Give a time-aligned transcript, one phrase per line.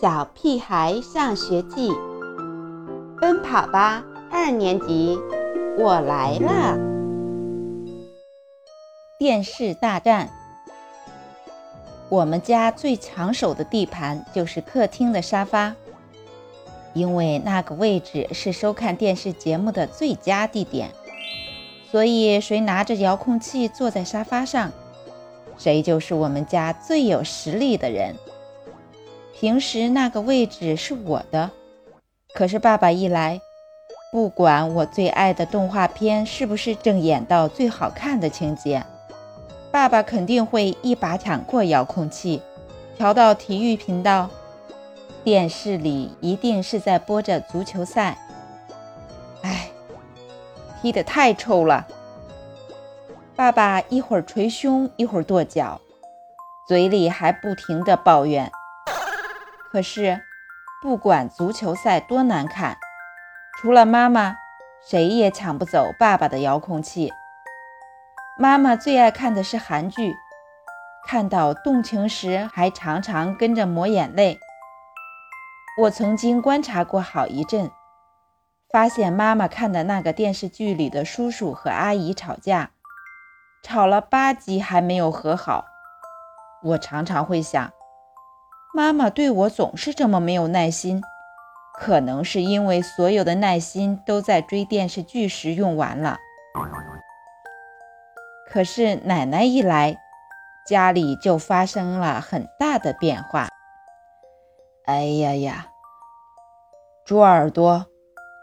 [0.00, 1.90] 小屁孩上学记，
[3.20, 5.18] 奔跑吧二年级，
[5.76, 6.78] 我来了！
[9.18, 10.30] 电视大战。
[12.08, 15.74] 我们家最抢手的地盘就是客厅的沙发，
[16.94, 20.92] 因为那个位置是收看电视节目的最佳地点，
[21.90, 24.70] 所以谁拿着遥控器坐在沙发上，
[25.58, 28.14] 谁就是我们家最有实力的人。
[29.40, 31.52] 平时那个位置是我的，
[32.34, 33.40] 可是爸爸一来，
[34.10, 38.82] 不管我最爱的动画片是不是正演到最好看的情节，
[39.70, 42.42] 爸爸肯定会一把抢过遥控器，
[42.96, 44.28] 调到体育频道。
[45.22, 48.18] 电视里一定是在播着足球赛。
[49.42, 49.70] 哎，
[50.82, 51.86] 踢得太臭了！
[53.36, 55.80] 爸爸一会儿捶胸，一会儿跺脚，
[56.66, 58.50] 嘴里还不停地抱怨。
[59.70, 60.22] 可是，
[60.80, 62.78] 不管足球赛多难看，
[63.60, 64.36] 除了妈妈，
[64.88, 67.12] 谁也抢不走爸爸的遥控器。
[68.38, 70.16] 妈妈最爱看的是韩剧，
[71.06, 74.38] 看到动情时还常常跟着抹眼泪。
[75.82, 77.70] 我曾经观察过好一阵，
[78.70, 82.70] 发现妈妈看的那个电视剧里的叔叔和阿姨吵架，
[83.62, 85.66] 吵了八集还没有和好。
[86.62, 87.70] 我常常会想。
[88.74, 91.02] 妈妈对我总是这么没有耐心，
[91.74, 96.18] 可能是因为所有的耐心都在追电视剧时用完了。
[98.50, 99.96] 可是奶奶一来，
[100.66, 103.48] 家里就发生了很大的变化。
[104.84, 105.68] 哎呀呀，
[107.04, 107.86] 猪耳朵，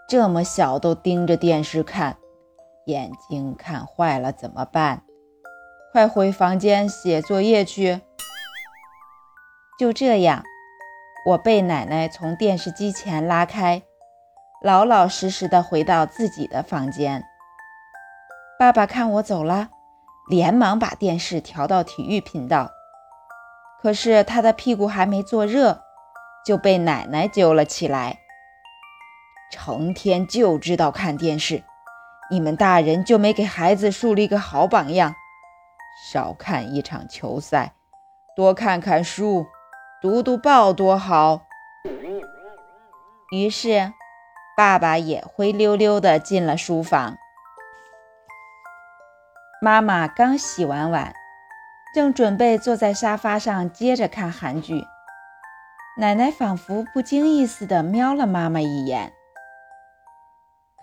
[0.10, 2.18] 这么小都盯着电视看，
[2.86, 5.04] 眼睛看坏了怎么办？
[5.92, 8.02] 快回房间写作业去。
[9.78, 10.42] 就这样，
[11.26, 13.82] 我被奶奶从电视机前拉开，
[14.62, 17.26] 老老实实的回到自己的房间。
[18.58, 19.68] 爸爸看我走了，
[20.30, 22.72] 连忙把电视调到体育频道。
[23.82, 25.82] 可是他的屁股还没坐热，
[26.46, 28.20] 就被奶奶揪了起来。
[29.52, 31.62] 成天就知道看电视，
[32.32, 35.14] 你们大人就没给孩子树立个好榜样？
[36.10, 37.74] 少看一场球赛，
[38.38, 39.46] 多看看书。
[40.06, 41.48] 读读报多好。
[43.32, 43.92] 于是，
[44.56, 47.18] 爸爸也灰溜溜地进了书房。
[49.60, 51.12] 妈妈刚洗完碗，
[51.96, 54.86] 正准备坐在沙发上接着看韩剧。
[55.98, 59.12] 奶奶仿佛不经意似的瞄了妈妈一眼。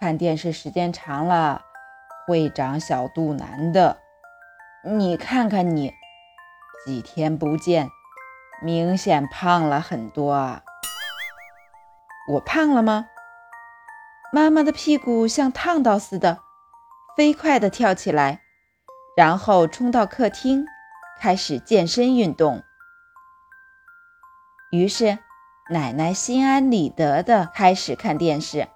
[0.01, 1.63] 看电视时间长了，
[2.27, 3.99] 会长小肚腩的。
[4.83, 5.93] 你看看你，
[6.85, 7.89] 几天不见。
[8.65, 10.63] 明显胖了很多啊！
[12.31, 13.07] 我胖了吗？
[14.33, 16.39] 妈妈的屁股像烫到似的，
[17.17, 18.41] 飞快地跳起来，
[19.17, 20.65] 然后冲到客厅，
[21.19, 22.63] 开始健身运动。
[24.71, 25.19] 于是，
[25.71, 28.69] 奶奶心安理得地开始看电视。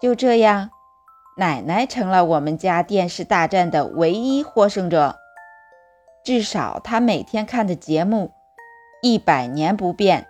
[0.00, 0.70] 就这样，
[1.36, 5.18] 奶奶成了我们家电视大战的唯一获胜者。
[6.24, 8.32] 至少，她每天看的节目。
[9.04, 10.26] 一百年不变，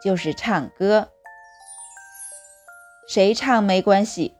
[0.00, 1.08] 就是唱歌。
[3.08, 4.36] 谁唱没关系，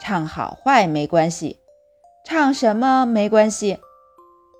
[0.00, 1.60] 唱好坏没关系，
[2.24, 3.80] 唱什么没关系。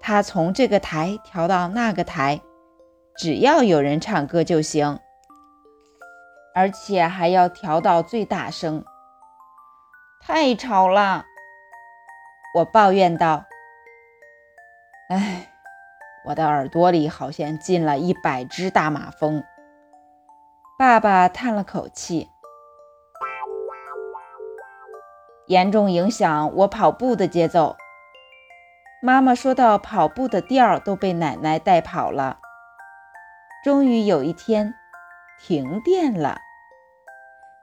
[0.00, 2.40] 他从这个台调到那个台，
[3.16, 5.00] 只要有人唱歌就行，
[6.54, 8.84] 而且还要调到最大声。
[10.20, 11.24] 太吵了，
[12.54, 13.44] 我抱怨道。
[15.08, 15.51] 唉。
[16.24, 19.42] 我的耳朵里好像进了一百只大马蜂。
[20.78, 22.28] 爸爸叹了口气，
[25.46, 27.76] 严重影响我跑步的节奏。
[29.02, 32.38] 妈妈说到跑步的调都被奶奶带跑了。
[33.64, 34.74] 终于有一天，
[35.40, 36.38] 停电了。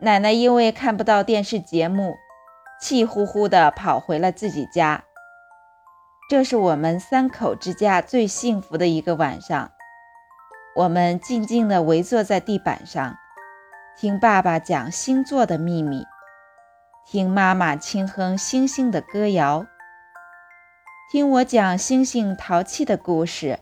[0.02, 2.16] 奶奶因为看不到电视节目，
[2.80, 5.04] 气呼呼地跑回了自己家。
[6.30, 9.72] 这是我们三口之家最幸福的一个晚上。
[10.76, 13.18] 我们静静地围坐在地板上，
[13.98, 16.06] 听爸爸讲星座的秘密，
[17.08, 19.66] 听妈妈轻哼星星的歌谣，
[21.12, 23.58] 听我讲星星淘气的故事，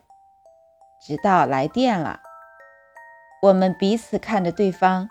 [0.99, 2.19] 直到来电了。
[3.43, 5.07] 我们彼此看着对方，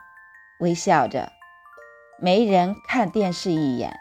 [0.60, 1.32] 微笑着，
[2.20, 3.98] 没人看电视一眼。